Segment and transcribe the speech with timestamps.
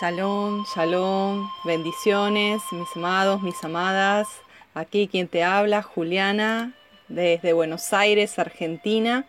[0.00, 4.26] Shalom, shalom, bendiciones, mis amados, mis amadas.
[4.74, 6.72] Aquí quien te habla, Juliana,
[7.06, 9.24] desde Buenos Aires, Argentina.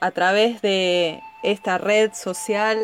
[0.00, 2.78] A través de esta red social,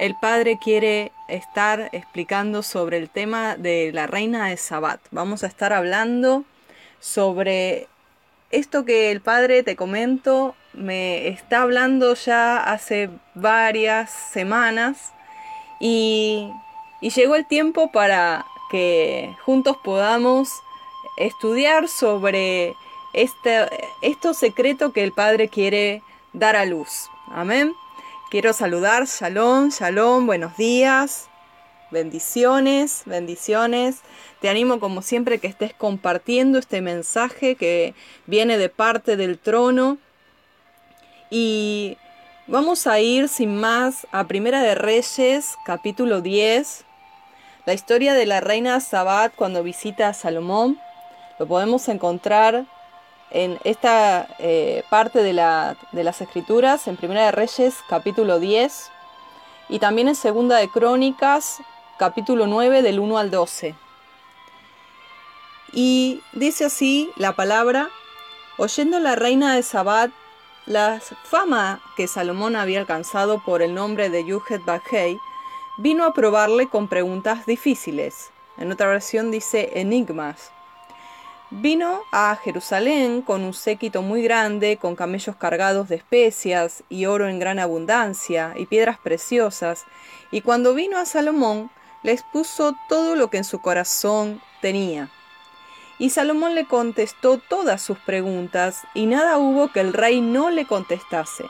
[0.00, 5.00] el Padre quiere estar explicando sobre el tema de la reina de Sabat.
[5.12, 6.44] Vamos a estar hablando
[6.98, 7.86] sobre
[8.50, 15.12] esto que el Padre, te comento, me está hablando ya hace varias semanas
[15.80, 16.52] y,
[17.00, 20.50] llegó el tiempo para que juntos podamos
[21.16, 22.76] estudiar sobre
[23.14, 23.66] este,
[24.02, 26.02] esto secreto que el Padre quiere
[26.34, 27.08] dar a luz.
[27.32, 27.74] Amén.
[28.30, 31.28] Quiero saludar, shalom, shalom, buenos días,
[31.90, 34.02] bendiciones, bendiciones.
[34.40, 37.94] Te animo como siempre que estés compartiendo este mensaje que
[38.26, 39.98] viene de parte del trono.
[41.30, 41.96] Y
[42.50, 46.84] Vamos a ir sin más a Primera de Reyes, capítulo 10.
[47.64, 50.76] La historia de la reina Sabat cuando visita a Salomón.
[51.38, 52.66] Lo podemos encontrar
[53.30, 58.90] en esta eh, parte de, las escrituras, en Primera de Reyes, capítulo 10.
[59.68, 61.58] Y también en Segunda de Crónicas,
[62.00, 63.76] capítulo 9, del 1 al 12.
[65.72, 67.90] Y dice así la palabra,
[68.58, 70.10] oyendo la reina de Sabat
[70.66, 75.18] la fama que Salomón había alcanzado por el nombre de Yuhet Bajei
[75.78, 78.30] vino a probarle con preguntas difíciles.
[78.58, 80.52] En otra versión dice enigmas.
[81.52, 87.26] Vino a Jerusalén con un séquito muy grande, con camellos cargados de especias y oro
[87.26, 89.84] en gran abundancia y piedras preciosas,
[90.30, 91.70] y cuando vino a Salomón,
[92.04, 95.10] le expuso todo lo que en su corazón tenía.
[96.00, 100.64] Y Salomón le contestó todas sus preguntas, y nada hubo que el rey no le
[100.64, 101.44] contestase.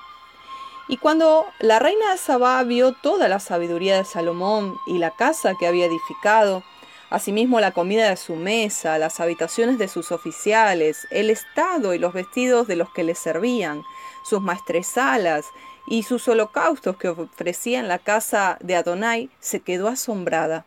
[0.88, 5.54] Y cuando la reina de Sabá vio toda la sabiduría de Salomón y la casa
[5.56, 6.64] que había edificado,
[7.10, 12.12] asimismo la comida de su mesa, las habitaciones de sus oficiales, el estado y los
[12.12, 13.84] vestidos de los que le servían,
[14.24, 15.46] sus maestresalas
[15.86, 20.64] y sus holocaustos que ofrecía en la casa de Adonai, se quedó asombrada.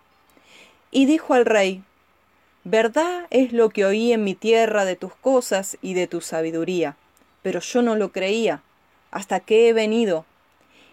[0.90, 1.84] Y dijo al rey,
[2.66, 6.96] Verdad es lo que oí en mi tierra de tus cosas y de tu sabiduría,
[7.42, 8.62] pero yo no lo creía,
[9.12, 10.26] hasta que he venido,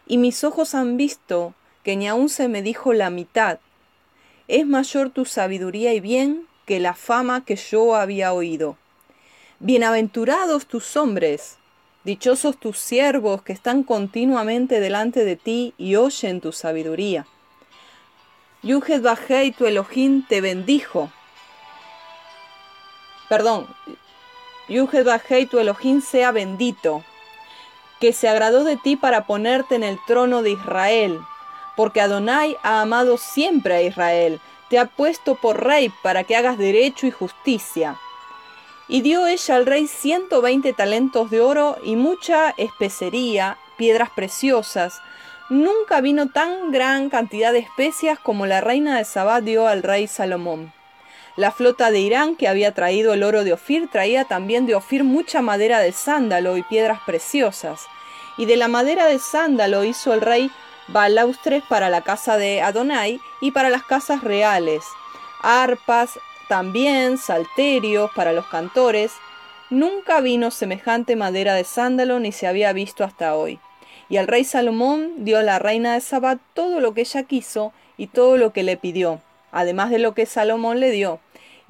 [0.05, 1.55] y mis ojos han visto
[1.85, 3.61] que ni aun se me dijo la mitad.
[4.49, 8.77] Es mayor tu sabiduría y bien que la fama que yo había oído.
[9.61, 11.59] Bienaventurados tus hombres,
[12.03, 17.29] dichosos tus siervos que están continuamente delante de ti y oyen tu sabiduría.
[18.65, 21.13] Yuhed Bajei tu Elohim te bendijo
[23.31, 23.69] perdón,
[24.69, 25.07] Yuhed
[25.49, 27.05] tu Elohim sea bendito,
[28.01, 31.21] que se agradó de ti para ponerte en el trono de Israel,
[31.77, 36.59] porque Adonai ha amado siempre a Israel, te ha puesto por rey para que hagas
[36.59, 37.97] derecho y justicia.
[38.89, 45.01] Y dio ella al rey ciento veinte talentos de oro y mucha especería, piedras preciosas.
[45.51, 50.09] Nunca vino tan gran cantidad de especias como la reina de Sabá dio al rey
[50.09, 50.73] Salomón.
[51.41, 55.05] La flota de Irán que había traído el oro de Ofir traía también de Ofir
[55.05, 57.87] mucha madera de sándalo y piedras preciosas.
[58.37, 60.51] Y de la madera de sándalo hizo el rey
[60.89, 64.85] balaustres para la casa de Adonai y para las casas reales,
[65.41, 66.19] arpas,
[66.51, 69.11] también salterios para los cantores.
[69.71, 73.59] Nunca vino semejante madera de sándalo ni se había visto hasta hoy.
[74.11, 77.73] Y el rey Salomón dio a la reina de Sabat todo lo que ella quiso
[77.97, 79.23] y todo lo que le pidió
[79.53, 81.21] además de lo que Salomón le dio,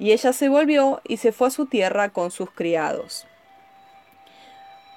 [0.01, 3.27] y ella se volvió y se fue a su tierra con sus criados.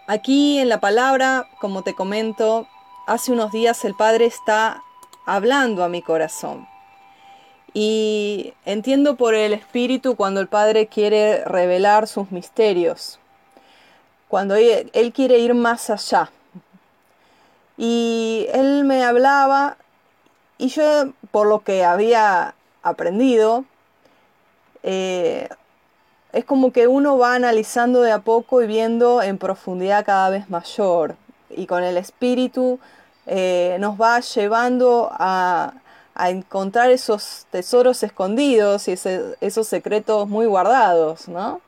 [0.06, 2.66] Aquí en la palabra, como te comento,
[3.06, 4.82] hace unos días el Padre está
[5.26, 6.66] hablando a mi corazón.
[7.74, 13.18] Y entiendo por el Espíritu cuando el Padre quiere revelar sus misterios,
[14.28, 16.30] cuando Él, quiere ir más allá.
[17.76, 19.76] Y Él me hablaba
[20.56, 23.66] y yo, por lo que había aprendido,
[24.84, 25.48] eh,
[26.32, 30.50] es como que uno va analizando de a poco y viendo en profundidad cada vez
[30.50, 31.16] mayor.
[31.50, 32.78] Y con el espíritu
[33.26, 35.72] eh, nos va llevando a,
[36.16, 38.92] encontrar esos tesoros escondidos y
[39.40, 41.60] esos secretos muy guardados, ¿no?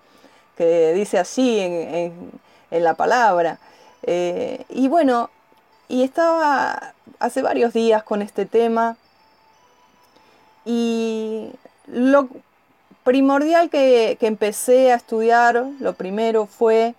[0.56, 2.40] Que dice así en,
[2.70, 3.58] la palabra.
[4.04, 5.30] Eh, y bueno,
[5.88, 8.96] y estaba hace varios días con este tema
[10.64, 11.50] y
[11.86, 12.28] lo
[13.06, 16.96] primordial que, empecé a estudiar, lo primero fue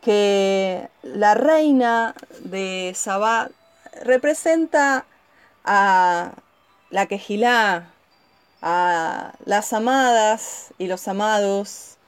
[0.00, 3.50] que la reina de Sabá
[4.04, 5.04] representa
[5.62, 6.32] a
[6.88, 7.90] la quejilá,
[8.62, 11.98] a las amadas y los amados,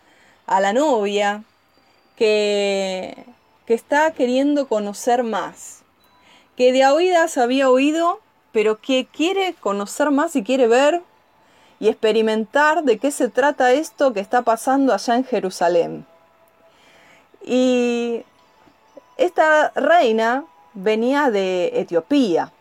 [0.46, 1.44] a la novia,
[2.16, 3.22] que,
[3.66, 5.82] que está queriendo conocer más,
[6.56, 8.18] que de oídas había oído,
[8.52, 11.02] pero que quiere conocer más y quiere ver
[11.78, 16.06] y experimentar de qué se trata esto que está pasando allá en Jerusalén.
[17.44, 18.24] Y
[19.16, 20.44] esta reina
[20.74, 22.52] venía de Etiopía.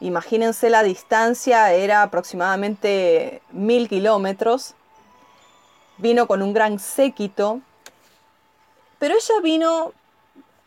[0.00, 4.74] Imagínense la distancia, era aproximadamente mil kilómetros.
[5.98, 7.60] Vino con un gran séquito,
[8.98, 9.92] pero ella vino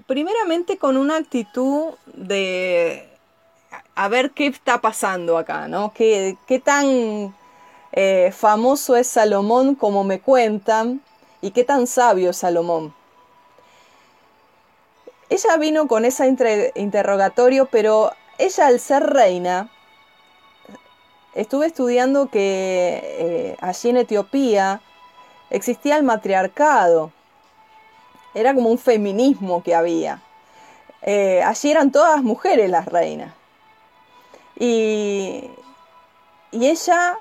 [0.07, 3.06] primeramente con una actitud de
[3.97, 5.91] a ver qué está pasando acá, ¿no?
[5.91, 7.35] ¿Qué, tan
[7.91, 11.01] eh, famoso es Salomón como me cuentan
[11.41, 12.93] y qué tan sabio es Salomón?
[15.29, 16.27] Ella vino con ese
[16.75, 19.71] interrogatorio, pero ella al ser reina,
[21.33, 24.79] estuve estudiando que eh, allí en Etiopía
[25.49, 27.11] existía el matriarcado.
[28.35, 30.21] Era como un feminismo que había.
[31.01, 33.33] Eh, allí eran todas mujeres las reinas.
[34.59, 35.49] Y,
[36.51, 37.19] ella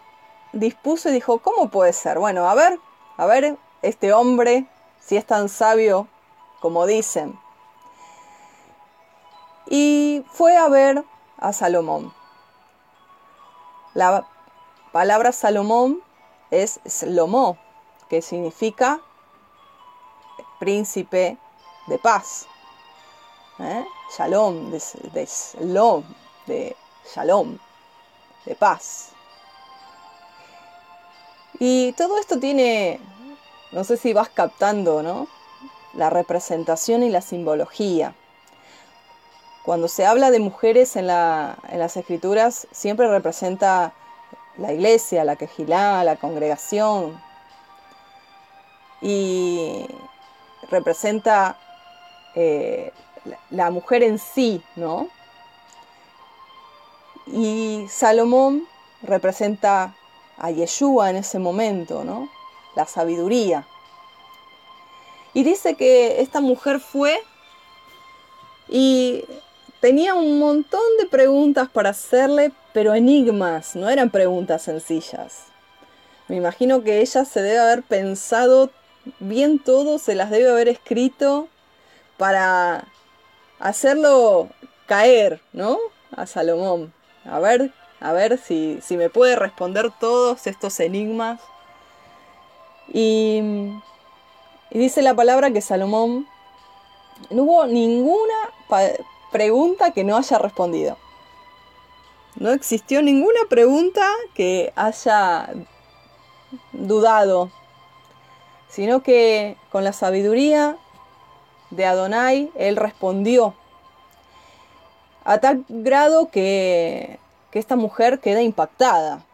[0.52, 2.18] dispuso y dijo, ¿cómo puede ser?
[2.18, 2.78] Bueno, a ver,
[3.16, 4.66] a ver, este hombre,
[5.00, 6.08] si es tan sabio
[6.60, 7.38] como dicen
[9.66, 11.04] y fue a ver
[11.38, 12.14] a Salomón.
[13.94, 14.26] La
[14.92, 16.02] palabra Salomón
[16.50, 17.58] es Slomó,
[18.08, 19.00] que significa
[20.58, 21.36] príncipe
[21.88, 22.46] de paz.
[23.58, 23.84] ¿Eh?
[24.16, 26.04] Shalom, de, de
[26.46, 26.76] de
[27.14, 27.58] Shalom,
[28.44, 29.12] de paz.
[31.58, 33.00] Y todo esto tiene,
[33.72, 35.28] no sé si vas captando, ¿no?
[35.94, 38.14] La representación y la simbología.
[39.64, 43.94] Cuando se habla de mujeres en, las escrituras, siempre representa
[44.58, 47.20] la iglesia, la quejilá, la congregación.
[49.00, 49.86] Y
[50.70, 51.58] representa
[52.34, 52.92] eh,
[53.50, 55.08] la, mujer en sí, ¿no?
[57.26, 58.66] Y Salomón
[59.02, 59.94] representa
[60.38, 62.28] a Yeshua en ese momento, ¿no?
[62.74, 63.66] La sabiduría.
[65.34, 67.18] Y dice que esta mujer fue
[68.68, 69.24] y
[69.80, 75.46] tenía un montón de preguntas para hacerle, pero enigmas, no eran preguntas sencillas.
[76.28, 78.70] Me imagino que ella se debe haber pensado
[79.20, 81.48] bien todo, se las debe haber escrito
[82.16, 82.86] para
[83.58, 84.48] hacerlo
[84.86, 85.78] caer, ¿no?
[86.16, 86.95] A Salomón.
[87.28, 91.40] A ver, a ver si, si me puede responder todos estos enigmas.
[92.88, 93.40] Y,
[94.70, 96.26] y dice la palabra que Salomón
[97.30, 98.34] no hubo ninguna
[99.32, 100.96] pregunta que no haya respondido.
[102.36, 105.48] No existió ninguna pregunta que haya
[106.72, 107.50] dudado,
[108.68, 110.76] sino que con la sabiduría
[111.70, 113.54] de Adonai, él respondió
[115.26, 117.18] a tal grado que,
[117.50, 119.24] que esta mujer queda impactada.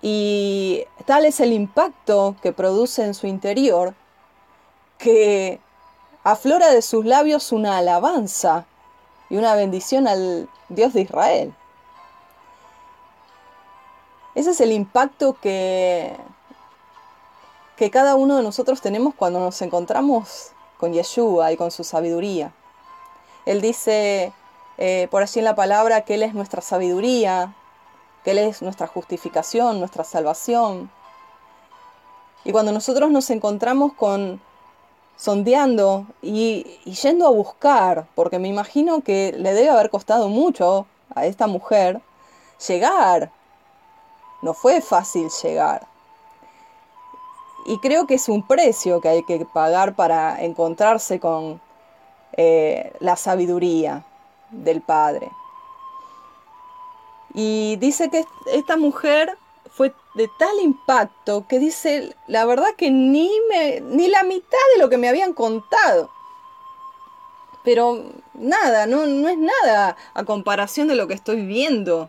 [0.00, 3.94] Y tal es el impacto que produce en su interior
[4.96, 5.60] que
[6.24, 8.64] aflora de sus labios una alabanza
[9.28, 11.54] y una bendición al Dios de Israel.
[14.34, 16.16] Ese es el impacto que,
[17.76, 22.52] que cada uno de nosotros tenemos cuando nos encontramos con Yeshua y con su sabiduría.
[23.46, 24.32] Él dice
[24.78, 27.54] eh, por allí en la palabra que Él es nuestra sabiduría,
[28.24, 30.90] que Él es nuestra justificación, nuestra salvación.
[32.44, 34.40] Y cuando nosotros nos encontramos con
[35.16, 41.24] sondeando y, yendo a buscar, porque me imagino que le debe haber costado mucho a
[41.26, 42.02] esta mujer
[42.68, 43.30] llegar.
[44.42, 45.86] No fue fácil llegar.
[47.64, 51.60] Y creo que es un precio que hay que pagar para encontrarse con
[52.32, 54.04] eh, la sabiduría
[54.50, 55.30] del Padre.
[57.34, 59.36] Y dice que esta mujer
[59.70, 64.82] fue de tal impacto que dice, la verdad que ni, me, ni la mitad de
[64.82, 66.10] lo que me habían contado.
[67.62, 72.08] Pero nada, no, no es nada a comparación de lo que estoy viendo,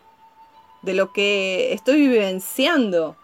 [0.81, 3.17] de lo que estoy vivenciando.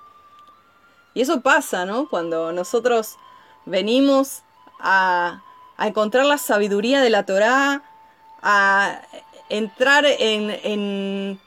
[1.14, 2.10] Y eso pasa, ¿no?
[2.10, 3.18] Cuando nosotros
[3.66, 4.42] venimos
[4.80, 5.42] a,
[5.78, 7.84] a encontrar la sabiduría de la Torá,
[8.42, 9.02] a
[9.50, 11.40] entrar en, en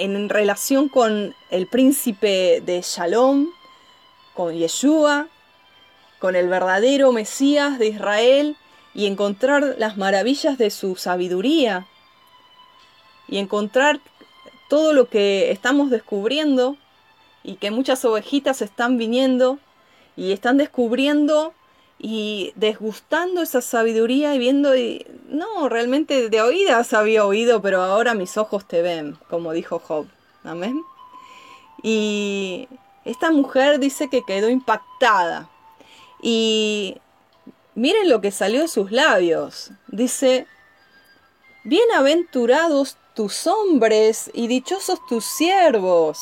[0.00, 3.48] en relación con el príncipe de Shalom,
[4.34, 5.28] con Yeshua,
[6.18, 8.56] con el verdadero Mesías de Israel
[8.94, 11.86] y encontrar las maravillas de su sabiduría.
[13.28, 14.00] y encontrar
[14.68, 16.76] todo lo que estamos descubriendo
[17.44, 19.60] y que muchas ovejitas están viniendo
[20.16, 21.54] y están descubriendo
[22.02, 28.14] y desgustando esa sabiduría y viendo y no, realmente de oídas había oído, pero ahora
[28.14, 30.06] mis ojos te ven, como dijo Job.
[30.42, 30.82] Amén.
[31.82, 32.68] Y
[33.04, 35.50] esta mujer dice que quedó impactada.
[36.22, 36.96] Y
[37.74, 39.70] miren lo que salió de sus labios.
[39.88, 40.46] Dice,
[41.64, 46.18] bienaventurados tus hombres y dichosos tus siervos,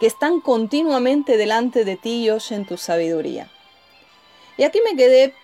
[0.00, 3.50] que están continuamente delante de ti y oyen tu sabiduría.
[4.62, 5.34] Y aquí me quedé,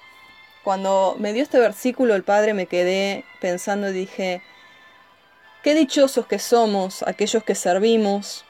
[0.63, 4.43] cuando me dio este versículo el Padre, me quedé pensando y dije,
[5.65, 8.45] qué dichosos que somos aquellos que servimos,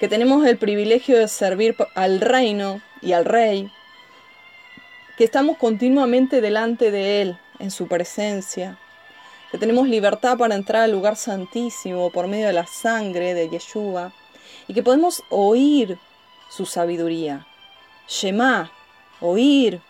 [0.00, 3.70] que tenemos el privilegio de servir al reino y al rey,
[5.18, 8.78] que estamos continuamente delante de Él, en su presencia,
[9.50, 14.14] que tenemos libertad para entrar al lugar santísimo por medio de la sangre de Yeshua
[14.66, 15.98] y que podemos oír
[16.48, 17.46] su sabiduría.
[18.08, 18.72] Shema,
[19.20, 19.80] oír,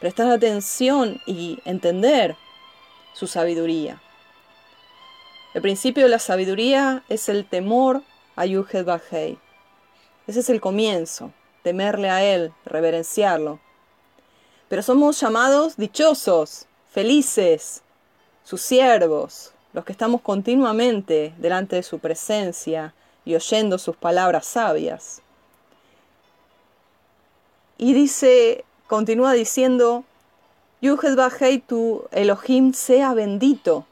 [0.00, 2.36] prestar atención y entender
[3.14, 4.00] su sabiduría.
[5.54, 8.02] El principio de la sabiduría es el temor
[8.36, 9.38] a Yuhed Bajei.
[10.26, 11.32] Ese es el comienzo,
[11.62, 13.58] temerle a Él, reverenciarlo.
[14.68, 17.82] Pero somos llamados dichosos, felices,
[18.44, 22.94] sus siervos, los que estamos continuamente delante de su presencia
[23.24, 25.22] y oyendo sus palabras sabias.
[27.78, 30.04] Y dice, continúa diciendo,
[30.80, 33.86] Yuhed Bajei tu Elohim sea bendito.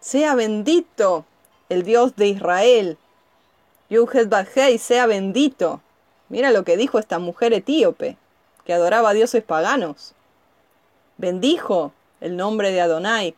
[0.00, 1.24] Sea bendito
[1.70, 2.98] el Dios de Israel.
[3.88, 5.80] Yuhed Bajei sea bendito.
[6.28, 8.18] Mira lo que dijo esta mujer etíope,
[8.64, 10.14] que adoraba a dioses paganos.
[11.16, 13.34] Bendijo el nombre de Adonai.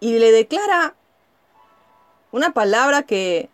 [0.00, 0.94] Y le declara
[2.32, 3.48] una palabra que,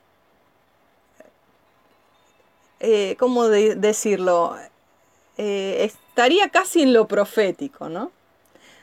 [2.80, 4.56] eh, ¿cómo decirlo?
[5.36, 8.10] Eh, estaría casi en lo profético, ¿no?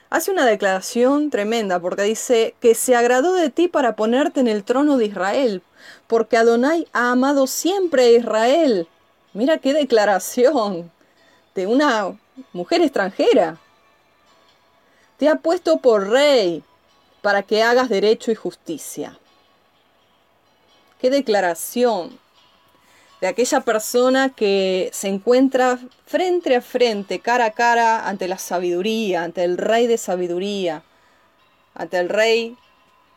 [0.10, 4.64] Hace una declaración tremenda porque dice que se agradó de ti para ponerte en el
[4.64, 5.62] trono de Israel,
[6.08, 8.88] porque Adonai ha amado siempre a Israel.
[9.34, 10.90] Mira qué declaración
[11.56, 12.18] de una
[12.54, 13.58] mujer extranjera.
[15.18, 16.64] Te ha puesto por rey
[17.22, 19.20] para que hagas derecho y justicia.
[21.02, 22.18] Qué declaración
[23.22, 29.24] de aquella persona que se encuentra frente a frente, cara a cara, ante la sabiduría,
[29.24, 30.84] ante el rey de sabiduría,
[31.74, 32.56] ante el rey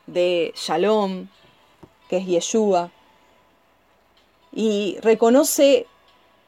[0.07, 1.29] de Shalom,
[2.09, 2.91] que es Yeshua,
[4.53, 5.87] y reconoce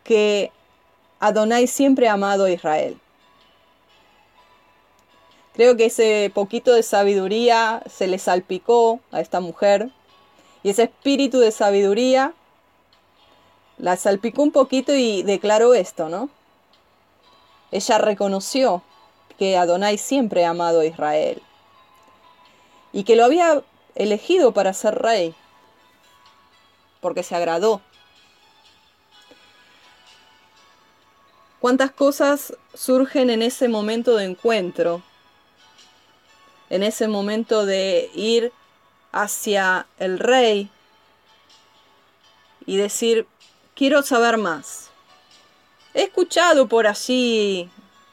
[0.03, 0.51] que
[1.21, 2.99] Adonai siempre ha amado a Israel.
[5.55, 9.91] Creo que ese poquito de sabiduría se le salpicó a esta mujer
[10.63, 12.33] y ese espíritu de sabiduría
[13.79, 16.29] la salpicó un poquito y declaró esto, ¿no?
[17.71, 18.83] Ella reconoció
[19.39, 21.43] que Adonai siempre ha amado a Israel
[22.93, 23.63] y que lo había
[23.95, 25.35] elegido para ser rey
[27.01, 27.81] porque se agradó
[31.63, 35.01] cuántas cosas surgen en ese momento de encuentro,
[36.71, 38.53] en ese momento de ir
[39.13, 40.71] hacia el rey
[42.67, 43.29] y decir,
[43.75, 44.91] quiero saber más.
[45.95, 47.71] He escuchado por allí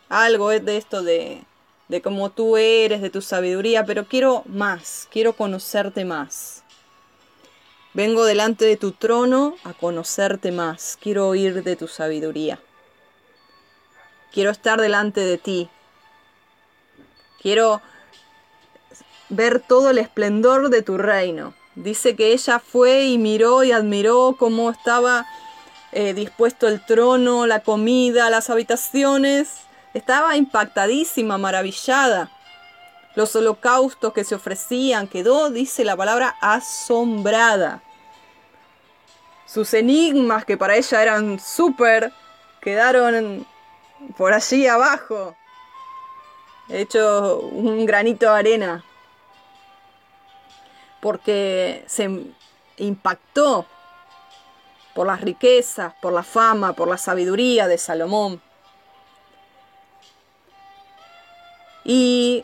[0.09, 1.43] algo de esto de,
[1.87, 6.63] de cómo tú eres, de tu sabiduría, pero quiero más, quiero conocerte más.
[7.93, 12.59] Vengo delante de tu trono a conocerte más, quiero oír de tu sabiduría.
[14.31, 15.69] Quiero estar delante de ti.
[17.41, 17.81] Quiero
[19.29, 21.55] ver todo el esplendor de tu reino.
[21.75, 25.25] Dice que ella fue y miró y admiró cómo estaba
[25.91, 29.61] eh, dispuesto el trono, la comida, las habitaciones.
[29.93, 32.29] Estaba impactadísima, maravillada.
[33.15, 37.81] Los holocaustos que se ofrecían, quedó, dice la palabra, asombrada.
[39.47, 42.13] Sus enigmas, que para ella eran súper,
[42.61, 43.47] quedaron
[44.15, 45.35] por allí abajo.
[46.69, 48.85] He hecho un granito de arena.
[51.01, 52.25] Porque se
[52.77, 53.65] impactó
[54.99, 58.41] por las riquezas, por la fama, por la sabiduría de Salomón.
[61.85, 62.43] Y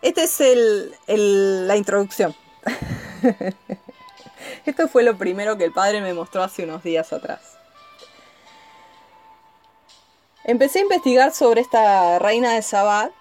[0.00, 0.40] esta es
[1.06, 2.34] la introducción.
[4.66, 7.56] Esto fue lo primero que el padre me mostró hace unos días atrás.
[10.42, 13.12] Empecé a investigar sobre esta reina de Sabad,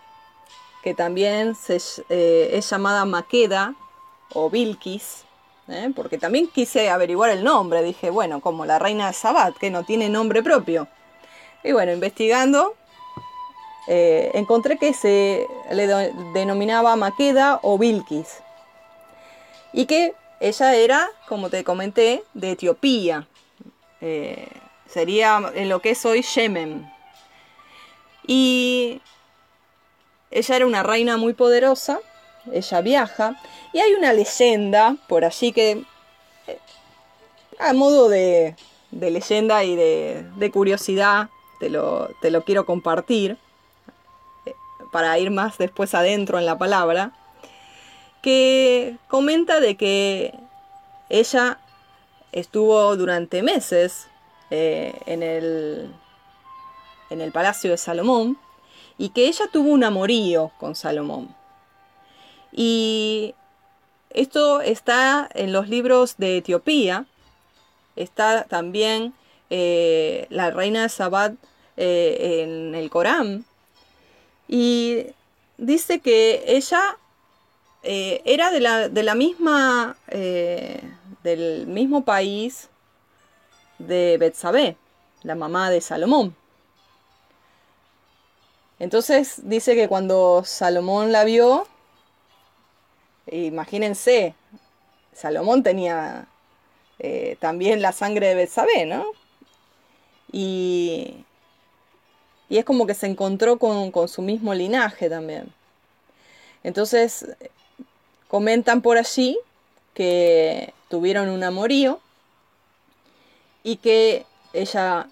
[0.81, 3.75] que también eh, es llamada Maqueda
[4.33, 5.25] o Bilquis,
[5.71, 5.91] ¿eh?
[5.95, 7.83] porque también quise averiguar el nombre.
[7.83, 10.87] Dije, bueno, como la reina de Sabad, que no tiene nombre propio.
[11.63, 12.75] Y bueno, investigando,
[13.87, 15.87] eh, encontré que se le
[16.33, 18.39] denominaba Maqueda o Bilquis.
[19.73, 23.27] Y que ella era, como te comenté, de Etiopía.
[24.87, 26.91] sería en lo que es hoy Yemen.
[28.27, 29.01] Y
[30.31, 31.99] ella era una reina muy poderosa,
[32.51, 33.41] ella viaja,
[33.73, 35.83] y hay una leyenda por allí que,
[36.47, 36.59] eh,
[37.59, 38.55] a modo de,
[38.91, 41.29] leyenda y de, curiosidad,
[41.59, 43.37] te lo, te lo, quiero compartir,
[44.45, 44.53] eh,
[44.91, 47.11] para ir más después adentro en la palabra,
[48.21, 50.33] que comenta de que
[51.09, 51.59] ella
[52.31, 54.07] estuvo durante meses
[54.49, 55.91] eh, en el
[57.11, 58.37] en el palacio de Salomón
[58.97, 61.35] y que ella tuvo un amorío con Salomón.
[62.51, 63.33] Y
[64.09, 67.05] esto está en los libros de Etiopía,
[67.95, 69.13] está también
[69.49, 71.33] eh, la reina Sabat
[71.77, 73.45] eh, en el Corán,
[74.47, 75.05] y
[75.57, 76.97] dice que ella
[77.83, 79.95] eh, era de la, de la misma,
[81.23, 82.69] del mismo país
[83.77, 84.75] de Betsabé,
[85.23, 86.35] la mamá de Salomón.
[88.79, 91.67] Entonces dice que cuando Salomón la vio,
[93.31, 94.35] imagínense,
[95.13, 96.27] Salomón tenía
[96.99, 99.05] eh, también la sangre de Betsabé, ¿no?
[100.31, 101.25] Y,
[102.49, 105.51] y, es como que se encontró con, con su mismo linaje también.
[106.63, 107.25] Entonces,
[108.27, 109.37] comentan por allí
[109.93, 111.99] que tuvieron un amorío
[113.63, 115.07] y que ella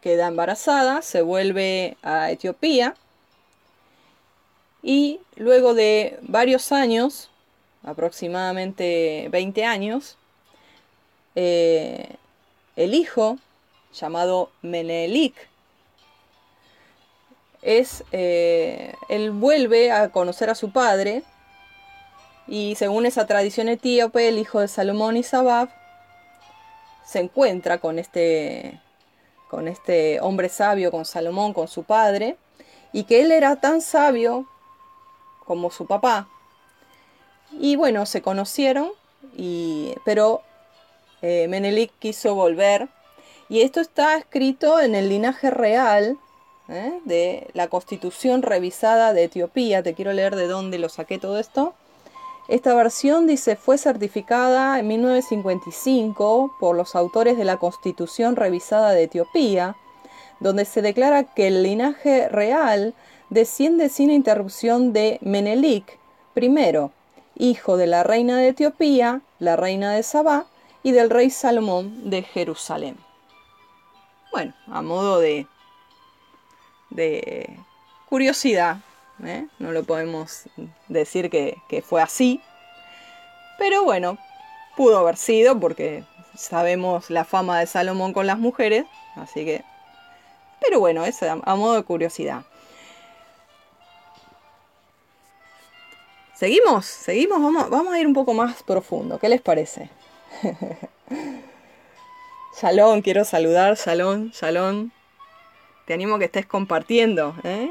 [0.00, 2.94] queda embarazada, se vuelve a Etiopía
[4.82, 7.29] y luego de varios años,
[7.82, 10.16] aproximadamente 20 años,
[11.34, 12.16] eh,
[12.76, 13.38] el hijo,
[13.92, 15.34] llamado Menelik,
[17.62, 21.22] es, eh, él vuelve a conocer a su padre
[22.46, 25.68] y según esa tradición etíope, el hijo de Salomón y Sabab
[27.04, 28.80] se encuentra con este
[29.50, 32.36] con este hombre sabio, con Salomón, con su padre,
[32.92, 34.46] y que él era tan sabio
[35.44, 36.28] como su papá.
[37.52, 38.90] Y bueno, se conocieron,
[39.36, 40.42] y, pero
[41.22, 42.88] eh, Menelik quiso volver.
[43.48, 46.18] Y esto está escrito en el linaje real
[46.68, 47.00] ¿eh?
[47.04, 49.82] de la constitución revisada de Etiopía.
[49.82, 51.74] Te quiero leer de dónde lo saqué todo esto.
[52.48, 59.04] Esta versión dice fue certificada en 1955 por los autores de la Constitución revisada de
[59.04, 59.76] Etiopía,
[60.40, 62.94] donde se declara que el linaje real
[63.28, 65.98] desciende sin interrupción de Menelik,
[66.34, 66.90] primero,
[67.36, 70.46] hijo de la reina de Etiopía, la reina de Sabá,
[70.82, 72.96] y del rey Salomón de Jerusalén.
[74.32, 75.46] Bueno, a modo de,
[76.90, 77.58] de
[78.08, 78.78] curiosidad,
[79.24, 79.46] ¿eh?
[79.58, 80.44] no lo podemos
[80.88, 82.40] decir que, fue así,
[83.58, 84.18] pero bueno,
[84.76, 88.84] pudo haber sido porque sabemos la fama de Salomón con las mujeres,
[89.16, 89.64] así que...
[90.60, 92.42] Pero bueno, es a, modo de curiosidad.
[96.40, 96.86] ¿Seguimos?
[96.86, 97.42] ¿Seguimos?
[97.42, 99.18] Vamos, vamos a ir un poco más profundo.
[99.18, 99.90] ¿Qué les parece?
[102.58, 103.76] Shalom, quiero saludar.
[103.76, 104.90] Shalom, shalom.
[105.84, 107.34] Te animo que estés compartiendo.
[107.44, 107.70] ¿eh?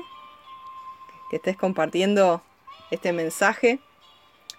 [1.31, 2.43] que estés compartiendo
[2.91, 3.79] este mensaje.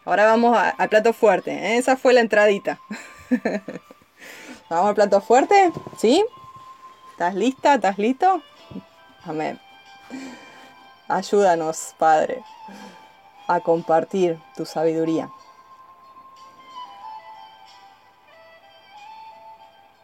[0.05, 1.53] Ahora vamos al plato fuerte.
[1.53, 1.77] ¿eh?
[1.77, 2.81] Esa fue la entradita.
[4.69, 5.71] vamos al plato fuerte.
[5.97, 6.25] ¿Sí?
[7.13, 7.75] ¿Estás lista?
[7.75, 8.43] ¿Estás listo?
[9.23, 9.61] Amén.
[11.07, 12.43] Ayúdanos, Padre,
[13.51, 15.29] a compartir tu sabiduría.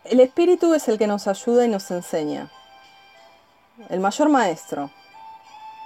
[0.04, 2.50] El Espíritu es el que nos ayuda y nos enseña.
[3.88, 4.90] El mayor maestro,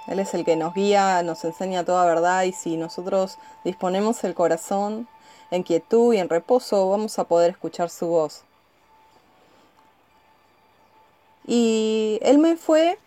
[0.07, 4.33] él es el que nos guía, nos enseña toda verdad y si nosotros disponemos el
[4.33, 5.07] corazón
[5.51, 8.43] en quietud y en reposo, vamos a poder escuchar su voz.
[11.45, 12.97] Y él me fue,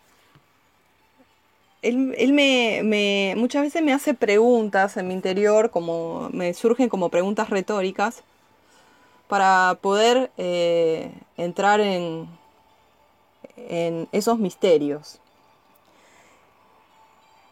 [1.85, 7.51] él, me, muchas veces me hace preguntas en mi interior, como me surgen como preguntas
[7.51, 8.23] retóricas,
[9.29, 12.29] para poder eh, entrar en,
[13.57, 15.18] en esos misterios.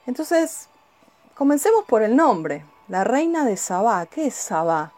[0.07, 0.69] Entonces,
[1.35, 2.65] comencemos por el nombre.
[2.89, 4.07] La reina de Sabá.
[4.07, 4.93] ¿Qué es Sabá?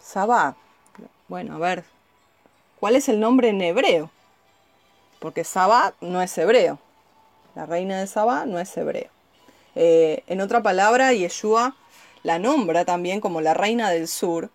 [0.00, 0.56] Sabá.
[1.28, 1.84] Bueno, a ver.
[2.80, 4.10] ¿Cuál es el nombre en hebreo?
[5.20, 6.78] Porque Sabá no es hebreo.
[7.56, 9.08] La reina de Sabá no es hebreo.
[9.74, 11.74] Eh, en otra palabra, Yeshua
[12.22, 14.50] la nombra también como la reina del sur.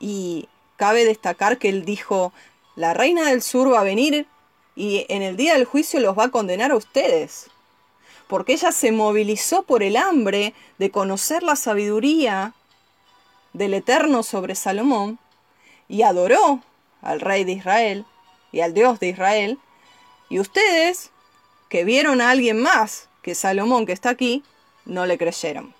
[0.00, 2.34] Y cabe destacar que él dijo,
[2.76, 4.26] la reina del sur va a venir
[4.76, 7.48] y en el día del juicio los va a condenar a ustedes.
[8.28, 12.52] Porque ella se movilizó por el hambre de conocer la sabiduría
[13.54, 15.18] del Eterno sobre Salomón
[15.88, 16.60] y adoró
[17.00, 18.04] al rey de Israel
[18.52, 19.58] y al Dios de Israel.
[20.28, 21.12] Y ustedes,
[21.74, 24.44] que vieron a alguien más que Salomón que está aquí,
[24.84, 25.74] no le creyeron.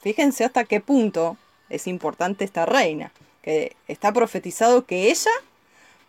[0.00, 1.36] Fíjense hasta qué punto
[1.68, 5.30] es importante esta reina, que está profetizado que ella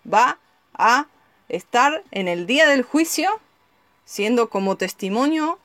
[0.10, 0.38] va
[0.76, 1.08] a
[1.50, 3.42] estar en el día del juicio
[4.06, 5.60] siendo como testimonio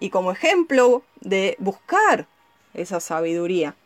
[0.00, 2.26] y como ejemplo de buscar
[2.72, 3.76] esa sabiduría.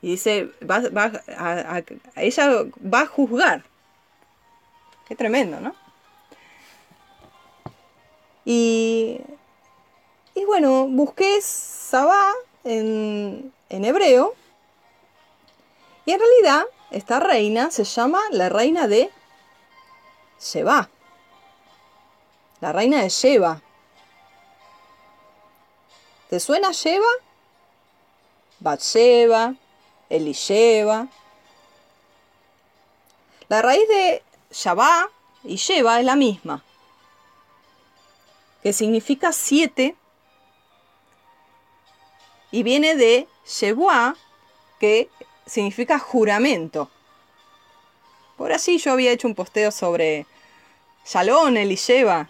[0.00, 1.82] Y dice, va, a,
[2.16, 3.64] ella va a juzgar.
[5.06, 5.85] Qué tremendo, ¿no?
[8.46, 9.20] Y,
[10.34, 12.32] y bueno, busqué Sabá
[12.64, 14.34] en, en hebreo.
[16.06, 19.10] Y en realidad, esta reina se llama la reina de
[20.40, 20.88] Sheba.
[22.60, 23.60] La reina de Sheba.
[26.30, 27.06] ¿Te suena Sheba?
[28.60, 29.54] Batsheba,
[30.08, 31.08] Elisheba.
[33.48, 35.10] La raíz de Shabá
[35.44, 36.64] y Sheba es la misma,
[38.66, 39.94] que significa siete
[42.50, 44.16] y viene de Shebuá,
[44.80, 45.08] que
[45.46, 46.90] significa juramento.
[48.36, 50.26] Por así yo había hecho un posteo sobre
[51.04, 52.28] Shalom, Elisheba.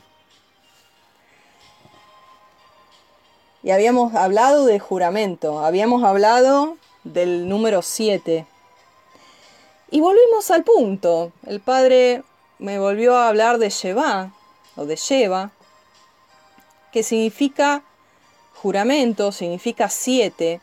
[3.63, 8.45] Y habíamos hablado de juramento, habíamos hablado del número 7.
[9.91, 11.33] Y volvimos al punto.
[11.47, 12.25] El padre
[12.59, 14.35] me volvió a hablar de Sheba,
[14.77, 15.51] o de Sheba,
[16.97, 17.83] que significa
[18.55, 20.63] juramento, significa siete.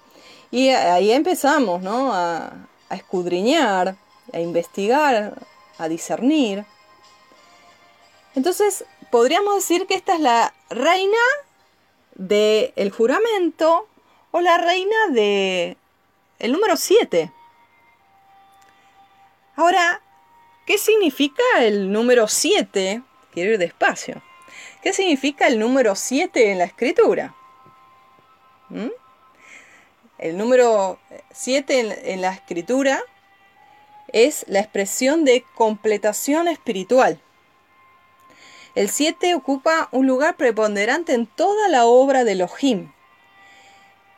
[0.49, 2.11] Y ahí empezamos, ¿no?
[2.11, 2.53] A,
[2.89, 3.95] escudriñar,
[4.33, 5.35] a investigar,
[5.77, 6.65] a discernir.
[8.33, 11.23] Entonces, podríamos decir que esta es la reina
[12.15, 13.87] del juramento
[14.31, 15.77] o la reina de
[16.39, 17.31] el número 7.
[19.55, 20.01] Ahora,
[20.65, 23.03] ¿qué significa el número 7?
[23.31, 24.23] Quiero ir despacio.
[24.83, 27.33] ¿Qué significa el número 7 en la escritura?
[28.67, 28.89] ¿Mm?
[30.17, 30.99] El número
[31.31, 33.01] 7 en, la escritura
[34.09, 37.21] es la expresión de completación espiritual.
[38.75, 42.91] El 7 ocupa un lugar preponderante en toda la obra de Elohim.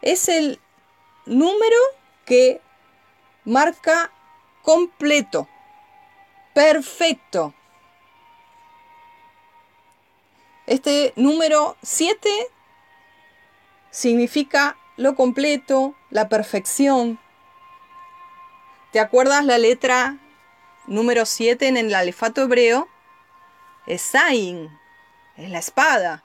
[0.01, 0.59] Es el
[1.27, 1.77] número
[2.25, 2.59] que
[3.43, 4.11] marca
[4.63, 5.47] completo,
[6.55, 7.53] perfecto.
[10.67, 12.29] Este número 7
[13.91, 17.19] significa lo completo, la perfección.
[18.91, 20.17] ¿Te acuerdas la letra
[20.87, 22.87] número 7 en el alefato hebreo?
[23.85, 24.69] Es Zain,
[25.37, 26.23] es la espada.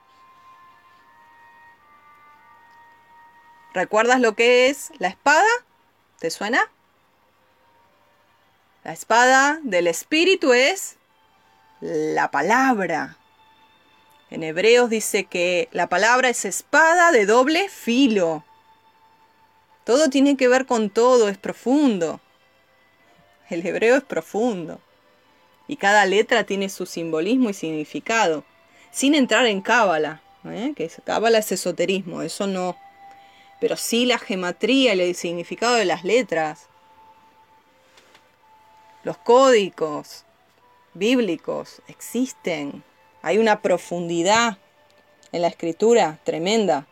[3.75, 5.49] ¿Recuerdas lo que es la espada?
[6.19, 6.61] ¿Te suena?
[8.85, 10.97] La espada del Espíritu es
[11.81, 13.20] la palabra.
[14.31, 18.45] En Hebreos dice que la palabra es espada de doble filo.
[19.85, 22.21] Todo tiene que ver con todo, es profundo.
[23.49, 24.81] El hebreo es profundo.
[25.67, 28.45] Y cada letra tiene su simbolismo y significado.
[28.93, 30.73] Sin entrar en cábala, ¿eh?
[30.77, 32.77] que cábala es esoterismo, eso no,
[33.61, 36.67] pero sí la gematría y el significado de las letras,
[39.05, 40.25] los códigos
[40.95, 42.83] bíblicos existen.
[43.23, 44.59] Hay una profundidad
[45.33, 46.87] en la escritura tremenda.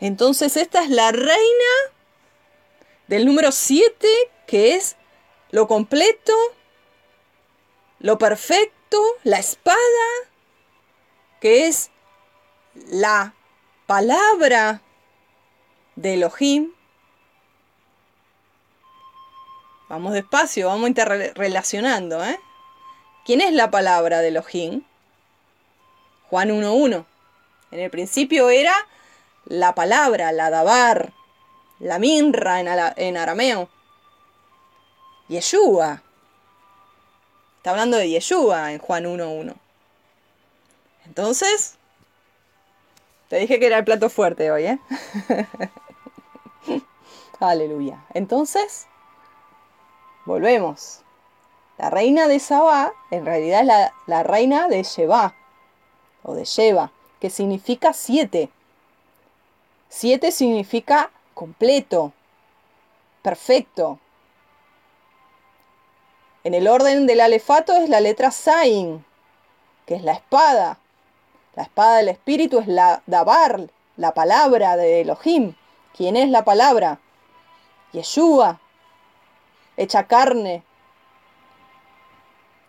[0.00, 1.74] Entonces esta es la reina
[3.06, 4.08] del número 7,
[4.46, 4.96] que es
[5.50, 6.34] lo completo,
[7.98, 9.76] lo perfecto, la espada,
[11.40, 11.90] que es
[12.88, 13.34] la
[13.86, 14.82] palabra
[15.94, 16.72] de Elohim.
[19.88, 22.24] Vamos despacio, vamos interrelacionando.
[22.24, 22.38] ¿eh?
[23.24, 24.84] ¿Quién es la palabra de Elohim?
[26.30, 27.04] Juan 1.1.
[27.70, 28.74] En el principio era
[29.44, 31.12] la palabra, la dabar,
[31.78, 32.60] la minra
[32.96, 33.68] en, arameo.
[35.28, 36.02] Yeshua.
[37.58, 39.54] Está hablando de Yeshua en Juan 1.1.
[41.06, 41.76] Entonces,
[43.28, 44.78] te dije que era el plato fuerte hoy, ¿eh?
[47.40, 48.04] Aleluya.
[48.14, 48.86] Entonces,
[50.24, 51.00] volvemos.
[51.78, 55.34] La reina de Sabá en realidad es la, reina de Sheba.
[56.26, 58.50] O de Sheva, que significa siete.
[59.88, 62.12] Siete significa completo,
[63.22, 63.98] perfecto.
[66.44, 69.04] En el orden del alefato es la letra Zain,
[69.86, 70.78] que es la espada.
[71.54, 75.54] La espada del espíritu es la Dabar, la palabra de Elohim.
[75.96, 76.98] ¿Quién es la palabra?
[77.92, 78.60] Yeshua,
[79.76, 80.62] hecha carne,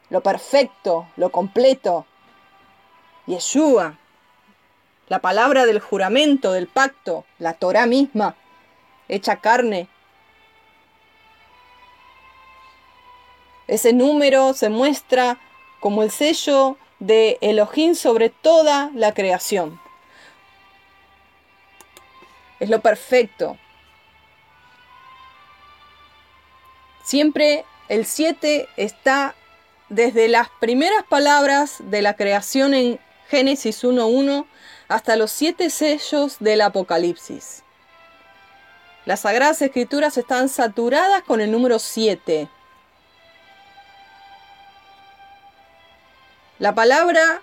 [0.10, 2.06] lo perfecto, lo completo.
[3.28, 3.98] Yeshua,
[5.10, 8.36] la palabra del juramento, del pacto, la Torah misma,
[9.08, 9.88] hecha carne.
[13.68, 15.38] Ese número se muestra
[15.80, 19.80] como el sello de Elohim sobre toda la creación.
[22.60, 23.58] Es lo perfecto.
[27.04, 29.36] Siempre el 7 está
[29.90, 34.46] desde las primeras palabras de la creación en Génesis 1.1
[34.88, 37.64] hasta los siete sellos del Apocalipsis.
[39.06, 42.50] Las Sagradas Escrituras están saturadas con el número 7.
[46.60, 47.42] La palabra,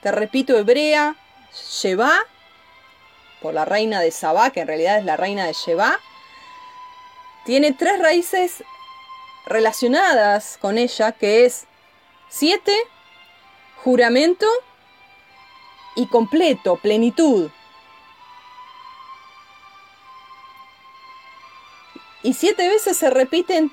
[0.00, 1.16] te repito, hebrea,
[1.52, 2.12] Sheba,
[3.42, 5.98] por la reina de Sabá, que en realidad es la reina de Sheba,
[7.44, 8.64] tiene tres raíces
[9.46, 11.66] relacionadas con ella, que es
[12.28, 12.74] siete,
[13.76, 14.46] juramento
[15.98, 17.50] y completo, plenitud.
[22.22, 23.72] Y siete veces se repiten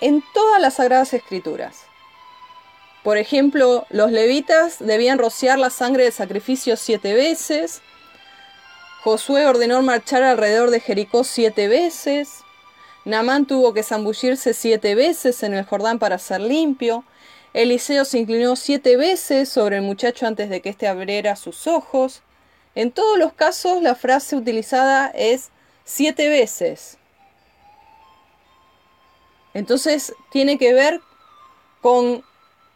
[0.00, 1.84] en todas las sagradas escrituras.
[3.04, 7.82] Por ejemplo, los levitas debían rociar la sangre de sacrificio siete veces.
[9.04, 12.40] Josué ordenó marchar alrededor de Jericó siete veces.
[13.04, 17.04] Namán tuvo que zambullirse siete veces en el Jordán para ser limpio.
[17.56, 22.20] Eliseo se inclinó siete veces sobre el muchacho antes de que éste abriera sus ojos.
[22.74, 25.48] En todos los casos la frase utilizada es
[25.82, 26.98] siete veces.
[29.54, 31.00] Entonces tiene que ver
[31.80, 32.22] con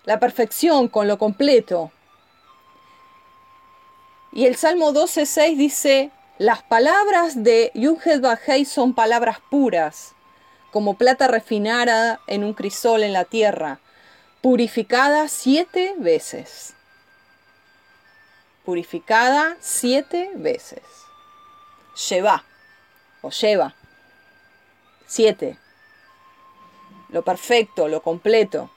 [0.07, 1.93] la perfección, con lo completo.
[4.33, 10.15] Y el Salmo 12.6 dice, las palabras de Yunhed Bajei son palabras puras
[10.73, 13.81] como plata refinada en un crisol en la tierra,
[14.41, 16.75] purificada siete veces.
[18.65, 20.83] Purificada siete veces.
[22.09, 22.45] Lleva
[23.23, 23.75] o lleva.
[25.07, 25.59] Siete.
[27.09, 28.71] Lo perfecto, lo completo.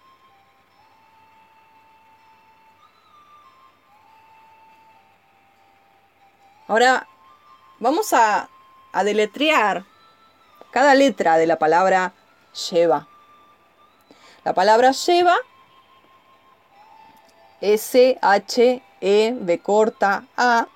[6.68, 7.08] Ahora
[7.80, 8.50] vamos a,
[8.94, 9.86] a deletrear
[10.72, 12.14] cada letra de la palabra
[12.72, 13.08] lleva.
[14.44, 15.38] La palabra lleva,
[17.64, 20.68] S, H, E, B corta, A,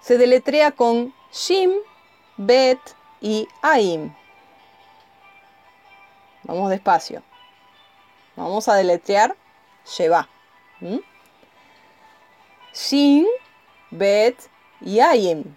[0.00, 1.72] se deletrea con Shim,
[2.36, 2.78] Bet
[3.20, 4.14] y Aim.
[6.44, 7.24] Vamos despacio.
[8.36, 9.34] Vamos a deletrear
[9.98, 10.28] lleva.
[10.78, 10.98] ¿Mm?
[13.90, 14.36] Bet
[14.82, 15.56] y Aim.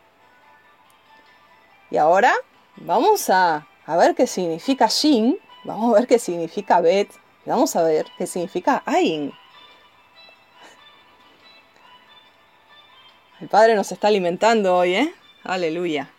[1.91, 2.33] Y ahora
[2.77, 7.11] vamos a, ver qué significa Shin, vamos a ver qué significa Bet,
[7.45, 9.33] vamos a ver qué significa Ain.
[13.41, 15.13] El Padre nos está alimentando hoy, ¿eh?
[15.43, 16.11] Aleluya.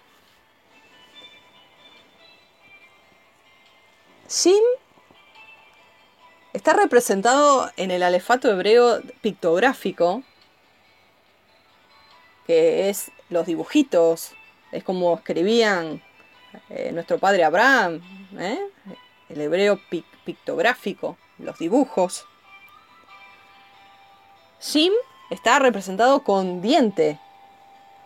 [4.28, 4.62] Shin
[6.52, 10.22] está representado en el alefato hebreo pictográfico,
[12.46, 14.32] que es los dibujitos,
[14.72, 16.02] es como escribían
[16.68, 18.00] eh, nuestro padre Abraham,
[18.38, 18.60] ¿eh?
[19.28, 19.80] el hebreo
[20.24, 22.26] pictográfico, los dibujos.
[24.60, 24.92] Shim
[25.30, 27.18] está representado con diente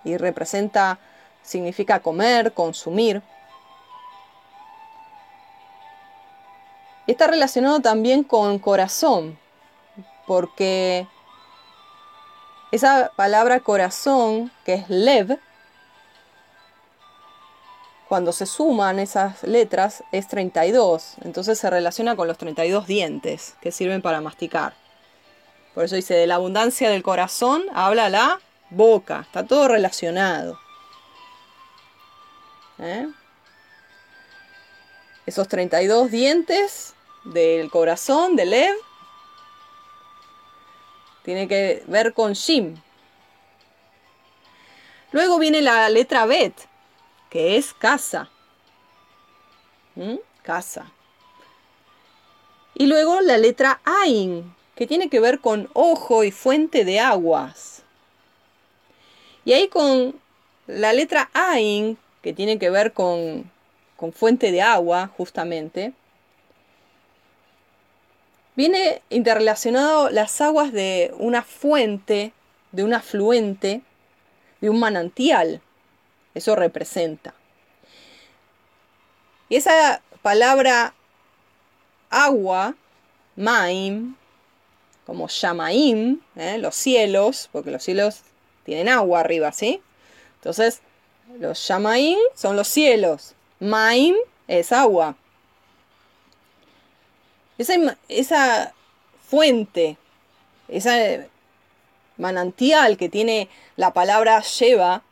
[0.04, 0.98] y representa,
[1.42, 3.22] significa comer, consumir.
[7.06, 9.38] Está relacionado también con corazón,
[10.26, 11.06] porque
[12.72, 15.38] esa palabra corazón, que es lev,
[18.14, 23.72] cuando se suman esas letras es 32, entonces se relaciona con los 32 dientes que
[23.72, 24.72] sirven para masticar.
[25.74, 30.60] Por eso dice, de la abundancia del corazón habla la boca, está todo relacionado.
[32.78, 33.08] ¿Eh?
[35.26, 38.76] Esos 32 dientes del corazón, del Lev,
[41.24, 42.76] tiene que ver con Shim.
[45.10, 46.54] Luego viene la letra Bet,
[47.34, 48.30] que es casa.
[49.96, 50.18] ¿Mm?
[50.44, 50.92] Casa.
[52.74, 57.82] Y luego la letra Ain, que tiene que ver con ojo y fuente de aguas.
[59.44, 60.14] Y ahí con
[60.68, 63.50] la letra Ain, que tiene que ver con,
[63.96, 65.92] con fuente de agua, justamente,
[68.54, 72.32] viene interrelacionado las aguas de una fuente,
[72.70, 73.80] de un afluente,
[74.60, 75.60] de un manantial.
[76.34, 77.34] Eso representa.
[79.48, 80.94] Y esa palabra
[82.10, 82.74] agua,
[83.36, 84.16] maim,
[85.06, 86.58] como Shamaim, ¿eh?
[86.58, 88.22] los cielos, porque los cielos
[88.64, 89.82] tienen agua arriba, ¿sí?
[90.36, 90.80] Entonces,
[91.38, 94.14] los Shamaim son los cielos, Maim
[94.48, 95.16] es agua.
[97.56, 97.74] Esa,
[98.08, 98.74] esa
[99.28, 99.96] fuente,
[100.68, 101.26] esa
[102.16, 105.02] manantial que tiene la palabra lleva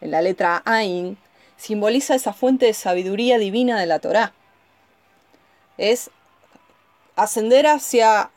[0.00, 1.18] en la letra Ain,
[1.56, 4.32] simboliza esa fuente de sabiduría divina de la Torá.
[5.76, 6.10] Es
[7.16, 8.30] ascender hacia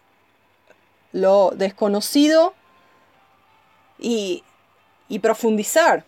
[1.12, 2.54] lo desconocido
[4.00, 4.44] y,
[5.08, 6.06] y profundizar.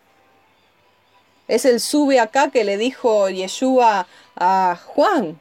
[1.47, 5.39] Es el sube acá que le dijo Yeshua a Juan.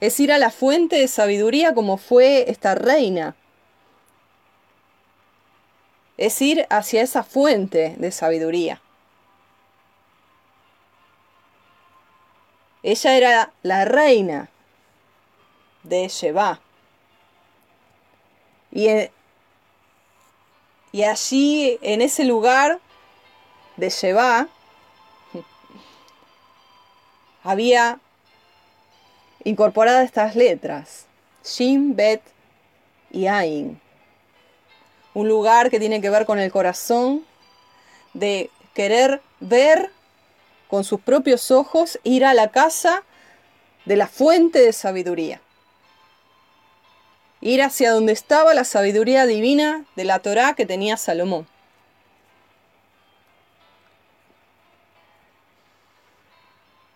[0.00, 3.34] Es ir a la fuente de sabiduría como fue esta reina.
[6.18, 8.81] Es ir hacia esa fuente de sabiduría.
[12.82, 14.48] Ella era la reina
[15.84, 16.60] de Sheba.
[18.72, 18.88] Y,
[20.90, 22.80] y allí, en ese lugar
[23.76, 24.48] de Sheba,
[27.44, 28.00] había
[29.44, 31.06] incorporadas estas letras,
[31.44, 32.22] Shin, Bet
[33.10, 33.80] y Ain.
[35.14, 37.24] Un lugar que tiene que ver con el corazón,
[38.14, 39.90] de querer ver
[40.72, 43.02] con sus propios ojos, ir a la casa
[43.84, 45.42] de la fuente de sabiduría.
[47.42, 51.46] Ir hacia donde estaba la sabiduría divina de la Torá que tenía Salomón.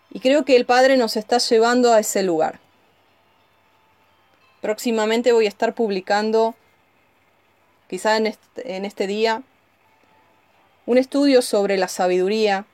[0.09, 2.59] Y creo que el Padre nos está llevando a ese lugar.
[4.59, 6.55] Próximamente voy a estar publicando,
[7.87, 9.43] quizá en este, en este día,
[10.87, 12.65] un estudio sobre la sabiduría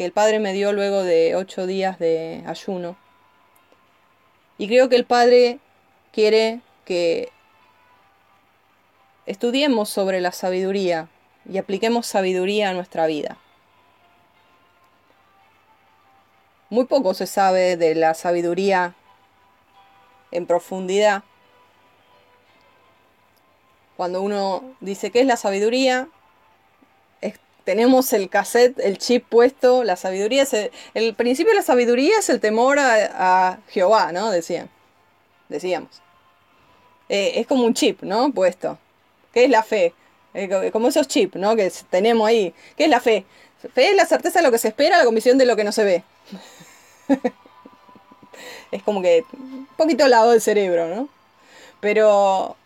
[0.00, 2.96] que el Padre me dio luego de ocho días de ayuno.
[4.56, 5.58] Y creo que el Padre
[6.10, 7.30] quiere que
[9.26, 11.10] estudiemos sobre la sabiduría
[11.46, 13.36] y apliquemos sabiduría a nuestra vida.
[16.70, 18.94] Muy poco se sabe de la sabiduría
[20.30, 21.24] en profundidad.
[23.98, 26.08] Cuando uno dice qué es la sabiduría,
[27.64, 30.54] tenemos el cassette, el chip puesto, la sabiduría, es
[30.94, 34.30] el, principio de la sabiduría es el temor a, Jehová, ¿no?
[34.30, 34.70] Decían,
[35.48, 36.02] decíamos.
[37.08, 38.32] Eh, es como un chip, ¿no?
[38.32, 38.78] Puesto.
[39.32, 39.94] ¿Qué es la fe?
[40.34, 41.56] Eh, como esos chips, ¿no?
[41.56, 42.54] Que tenemos ahí.
[42.76, 43.24] ¿Qué es la fe?
[43.74, 45.72] Fe es la certeza de lo que se espera, la comisión de lo que no
[45.72, 46.04] se ve.
[48.70, 51.08] es como que un poquito al lado del cerebro, ¿no?
[51.80, 52.56] Pero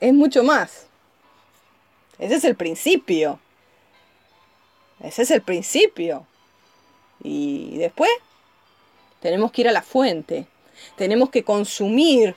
[0.00, 0.86] es mucho más.
[2.22, 3.40] Ese es el principio.
[5.00, 6.26] Ese es el principio.
[7.22, 8.10] Y después
[9.20, 10.46] tenemos que ir a la fuente.
[10.96, 12.36] Tenemos que consumir.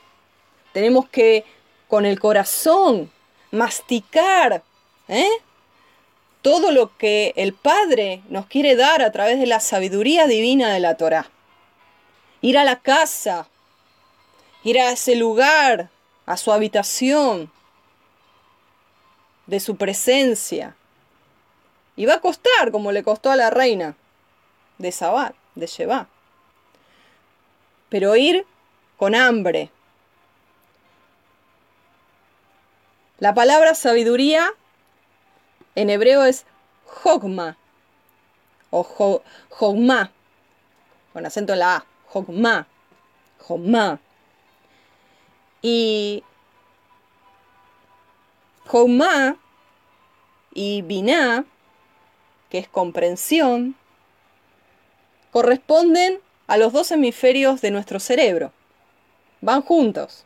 [0.74, 1.46] Tenemos que
[1.88, 3.12] con el corazón
[3.52, 4.64] masticar.
[5.08, 5.30] ¿eh?
[6.46, 10.80] todo lo que el Padre nos quiere dar a través de la sabiduría divina de
[10.80, 11.32] la Torah.
[12.40, 13.48] Ir a la casa,
[14.64, 15.90] ir a ese lugar,
[16.28, 17.52] a su habitación,
[19.48, 20.76] de su presencia.
[21.96, 23.96] Y va a costar como le costó a la reina
[24.78, 26.08] de Sabat, de Sheba.
[27.90, 28.46] Pero ir
[28.98, 29.72] con hambre.
[33.20, 34.52] La palabra sabiduría
[35.76, 36.46] en hebreo es
[36.86, 37.58] Jogma
[38.72, 38.84] o
[39.50, 40.12] Jogma,
[41.14, 42.68] con acento en la A, Jogma,
[43.40, 44.00] Jogma.
[45.62, 46.24] Y
[48.68, 49.38] Jogma
[50.54, 51.46] y Binah,
[52.50, 53.76] que es comprensión,
[55.32, 58.52] corresponden a los dos hemisferios de nuestro cerebro.
[59.42, 60.26] Van juntos.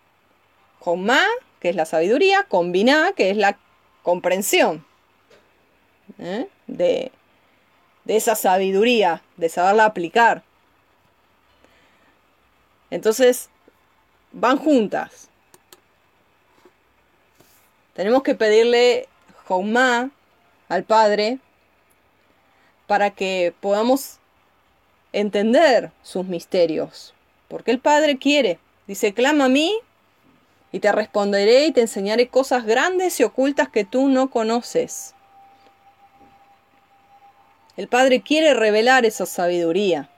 [0.80, 1.22] Jogma,
[1.60, 3.58] que es la sabiduría, con Binah, que es la
[4.04, 4.86] comprensión.
[6.18, 6.48] ¿eh?
[6.68, 7.12] de,
[8.06, 10.44] de esa sabiduría, de saberla aplicar.
[12.90, 13.50] Entonces,
[14.32, 15.30] van juntas.
[18.00, 19.10] Tenemos que pedirle
[19.46, 20.10] Joumá
[20.70, 21.40] al Padre
[22.88, 24.20] para que podamos
[25.12, 27.14] entender sus misterios.
[27.50, 29.78] Porque el Padre quiere Dice, clama a mí
[30.72, 35.14] y te responderé y te enseñaré cosas grandes y ocultas que tú no conoces.
[37.76, 40.10] El Padre quiere revelar esa sabiduría.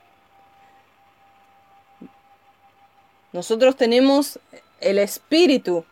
[3.33, 4.39] Nosotros tenemos
[4.79, 5.83] el Espíritu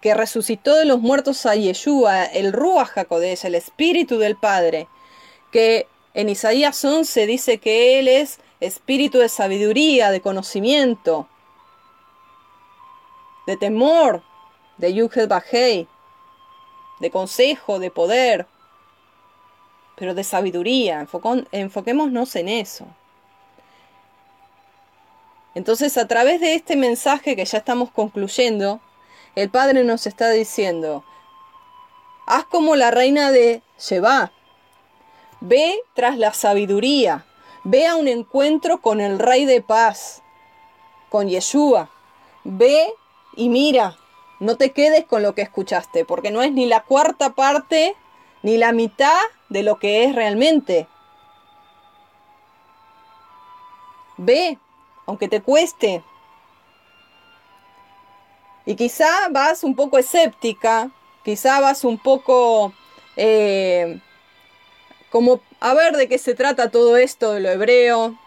[0.00, 4.88] que resucitó de los muertos a Yeshua, el Ruach HaKodesh, el Espíritu del Padre,
[5.50, 11.28] que en Isaías 11 dice que Él es espíritu de sabiduría, de conocimiento,
[13.46, 14.22] de temor,
[14.76, 15.88] de Yuhet Bajei,
[17.00, 18.46] de consejo, de poder,
[19.96, 21.06] pero de sabiduría.
[21.52, 22.86] enfoquémonos en eso.
[25.54, 28.80] Entonces, a través de este mensaje que ya estamos concluyendo,
[29.38, 31.04] el Padre nos está diciendo,
[32.26, 34.32] haz como la reina de Sheba,
[35.40, 37.24] ve tras la sabiduría,
[37.64, 40.22] ve a un encuentro con el Rey de Paz,
[41.08, 41.90] con Yeshua,
[42.44, 42.92] ve
[43.36, 43.96] y mira,
[44.40, 47.96] no te quedes con lo que escuchaste, porque no es ni la cuarta parte
[48.42, 50.88] ni la mitad de lo que es realmente.
[54.16, 54.58] Ve,
[55.06, 56.02] aunque te cueste.
[58.68, 60.90] Y quizá vas un poco escéptica,
[61.24, 62.74] quizá vas un poco
[63.16, 63.98] eh,
[65.08, 68.18] como a ver de qué se trata todo esto de lo hebreo,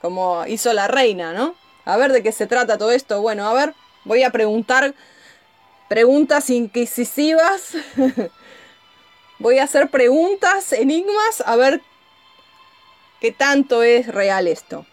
[0.00, 1.54] como hizo la reina, ¿no?
[1.84, 3.20] A ver de qué se trata todo esto.
[3.20, 3.74] Bueno, a ver,
[4.04, 4.94] voy a preguntar
[5.88, 7.74] preguntas inquisitivas
[9.38, 11.82] Voy a hacer preguntas, enigmas, a ver
[13.20, 14.86] qué tanto es real esto.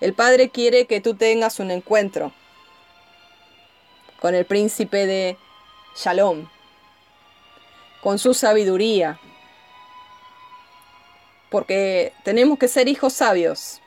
[0.00, 2.32] El Padre quiere que tú tengas un encuentro
[4.20, 5.36] con el príncipe de
[5.94, 6.48] Shalom,
[8.02, 9.20] con su sabiduría,
[11.50, 13.80] porque tenemos que ser hijos sabios.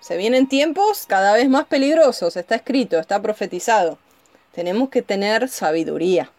[0.00, 3.98] Se vienen tiempos cada vez más peligrosos, está escrito, está profetizado.
[4.52, 6.30] Tenemos que tener sabiduría.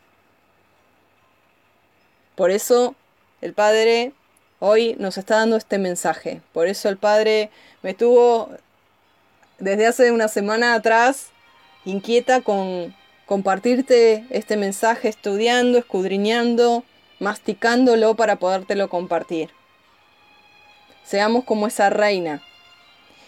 [2.36, 2.96] Por eso
[3.42, 4.14] el Padre
[4.60, 6.42] hoy nos está dando este mensaje.
[6.52, 7.52] Por eso el Padre
[7.84, 8.50] me estuvo
[9.64, 11.28] desde hace una semana atrás
[11.86, 12.96] inquieta con
[13.26, 16.84] compartirte este mensaje, estudiando, escudriñando,
[17.20, 19.50] masticándolo para podértelo compartir.
[21.04, 22.44] Seamos como esa reina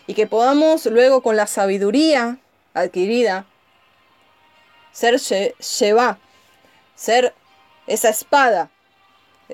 [0.08, 2.38] y que podamos luego con la sabiduría
[2.74, 3.46] adquirida
[4.92, 6.20] ser Sheba,
[6.96, 7.34] ser
[7.88, 8.70] esa espada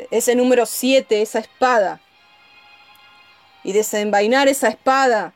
[0.09, 1.99] ese número 7, esa espada,
[3.63, 5.34] y desenvainar esa espada,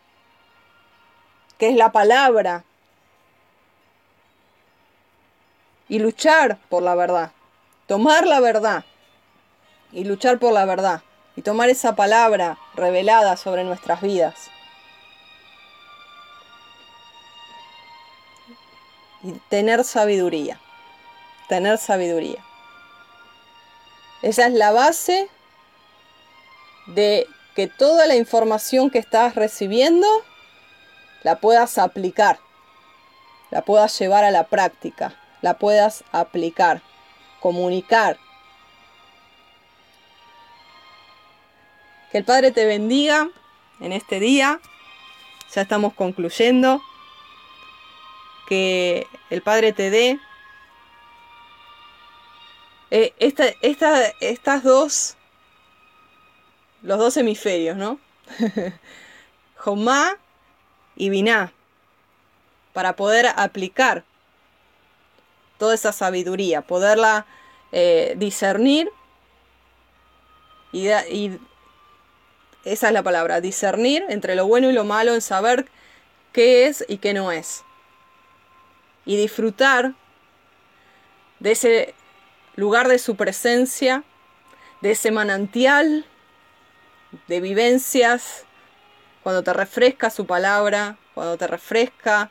[1.58, 2.64] que es la palabra,
[5.88, 7.32] y luchar por la verdad,
[7.88, 8.86] tomar la verdad.
[9.92, 11.04] Y luchar por la verdad,
[11.38, 14.50] y tomar esa palabra revelada sobre nuestras vidas.
[19.24, 20.60] Y tener sabiduría,
[21.48, 22.44] tener sabiduría.
[24.22, 25.30] Esa es la base
[26.88, 30.08] de que toda la información que estás recibiendo
[31.26, 32.38] la puedas aplicar,
[33.50, 36.84] la puedas llevar a la práctica, la puedas aplicar,
[37.40, 38.20] comunicar.
[42.12, 43.28] Que el Padre te bendiga
[43.80, 44.60] en este día.
[45.52, 46.80] Ya estamos concluyendo.
[48.48, 50.20] Que el Padre te dé
[52.92, 55.18] eh, estas dos,
[56.84, 58.00] los dos hemisferios, ¿no?
[59.56, 60.20] Jomá
[60.96, 61.52] y Biná,
[62.74, 64.04] para poder aplicar
[65.58, 67.26] toda esa sabiduría, poderla
[67.72, 68.90] eh, discernir
[70.72, 71.40] y, y
[72.66, 75.70] esa es la palabra, discernir entre lo bueno y lo malo, en saber
[76.34, 77.64] qué es y qué no es.
[79.06, 79.94] Y disfrutar
[81.40, 81.94] de ese
[82.56, 84.04] lugar de su presencia,
[84.82, 86.06] de ese manantial
[87.28, 88.45] de vivencias,
[89.26, 92.30] cuando te refresca su palabra, cuando te refresca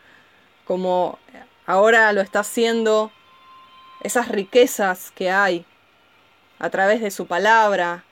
[0.64, 1.18] como
[1.66, 3.10] ahora lo está haciendo,
[4.04, 5.66] esas riquezas que hay
[6.60, 8.04] a través de su palabra,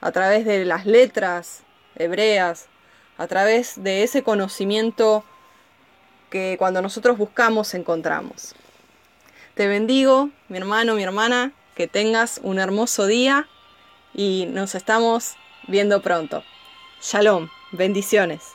[0.00, 1.64] a través de las letras
[1.96, 2.68] hebreas,
[3.18, 5.22] a través de ese conocimiento
[6.30, 8.54] que cuando nosotros buscamos encontramos.
[9.52, 13.50] Te bendigo, mi hermano, mi hermana, que tengas un hermoso día
[14.14, 15.34] y nos estamos
[15.68, 16.42] viendo pronto.
[17.02, 18.54] Shalom, bendiciones.